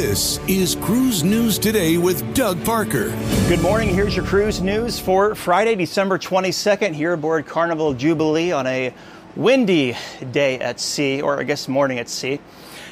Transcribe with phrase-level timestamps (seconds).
[0.00, 3.08] This is Cruise News Today with Doug Parker.
[3.48, 3.88] Good morning.
[3.88, 8.94] Here's your cruise news for Friday, December 22nd, here aboard Carnival Jubilee on a
[9.34, 9.96] windy
[10.30, 12.38] day at sea, or I guess morning at sea.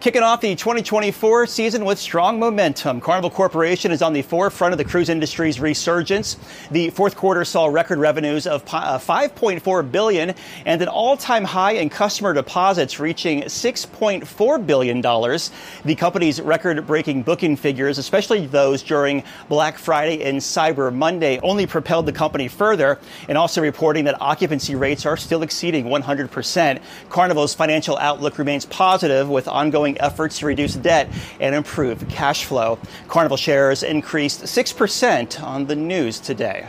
[0.00, 4.78] Kicking off the 2024 season with strong momentum, Carnival Corporation is on the forefront of
[4.78, 6.36] the cruise industry's resurgence.
[6.70, 10.34] The fourth quarter saw record revenues of uh, 5.4 billion
[10.64, 15.50] and an all-time high in customer deposits reaching 6.4 billion dollars.
[15.84, 22.06] The company's record-breaking booking figures, especially those during Black Friday and Cyber Monday, only propelled
[22.06, 26.80] the company further, and also reporting that occupancy rates are still exceeding 100%.
[27.08, 31.08] Carnival's financial outlook remains positive with ongoing ongoing efforts to reduce debt
[31.40, 32.78] and improve cash flow.
[33.08, 36.66] Carnival shares increased 6% on the news today.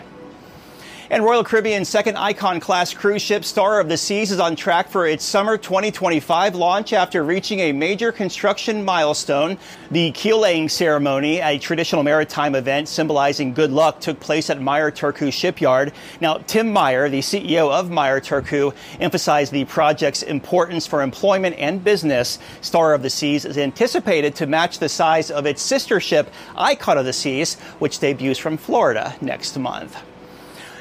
[1.11, 4.89] And Royal Caribbean's second Icon class cruise ship, Star of the Seas, is on track
[4.89, 9.57] for its summer 2025 launch after reaching a major construction milestone.
[9.89, 14.91] The keel laying ceremony, a traditional maritime event symbolizing good luck, took place at Meyer
[14.91, 15.93] Turku Shipyard.
[16.21, 21.83] Now, Tim Meyer, the CEO of Meyer Turku, emphasized the project's importance for employment and
[21.83, 22.38] business.
[22.61, 26.99] Star of the Seas is anticipated to match the size of its sister ship, Icon
[26.99, 29.97] of the Seas, which debuts from Florida next month.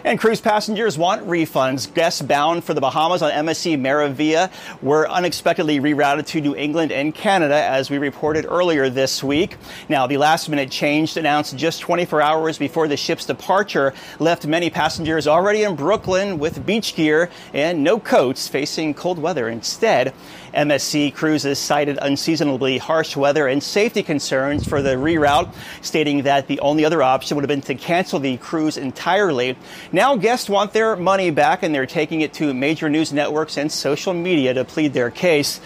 [0.04, 1.92] And cruise passengers want refunds.
[1.92, 7.12] Guests bound for the Bahamas on MSC Meraviglia were unexpectedly rerouted to New England and
[7.12, 9.56] Canada, as we reported earlier this week.
[9.88, 14.70] Now, the last minute change announced just 24 hours before the ship's departure left many
[14.70, 20.14] passengers already in Brooklyn with beach gear and no coats facing cold weather instead.
[20.54, 26.58] MSC Cruises cited unseasonably harsh weather and safety concerns for the reroute, stating that the
[26.60, 29.56] only other option would have been to cancel the cruise entirely.
[29.91, 33.72] Now guests want their money back and they're taking it to major news networks and
[33.72, 35.61] social media to plead their case.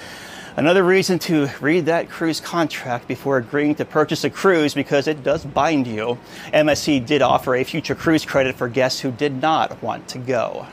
[0.56, 5.24] Another reason to read that cruise contract before agreeing to purchase a cruise because it
[5.24, 6.18] does bind you.
[6.52, 10.66] MSC did offer a future cruise credit for guests who did not want to go.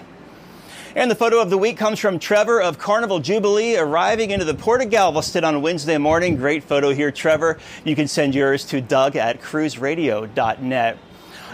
[0.95, 4.53] And the photo of the week comes from Trevor of Carnival Jubilee arriving into the
[4.53, 6.35] Port of Galveston on Wednesday morning.
[6.35, 7.57] Great photo here, Trevor.
[7.83, 10.97] You can send yours to Doug at cruiseradio.net.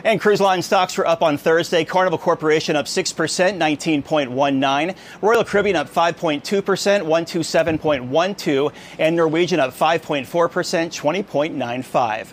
[0.05, 1.83] And cruise line stocks were up on Thursday.
[1.83, 4.95] Carnival Corporation up 6%, 19.19.
[5.19, 8.73] Royal Caribbean up 5.2%, 127.12.
[8.99, 12.27] And Norwegian up 5.4%, 20.95.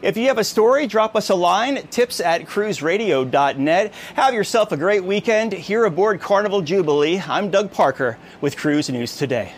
[0.00, 3.92] If you have a story, drop us a line, tips at cruiseradio.net.
[4.14, 7.22] Have yourself a great weekend here aboard Carnival Jubilee.
[7.28, 9.52] I'm Doug Parker with Cruise News Today.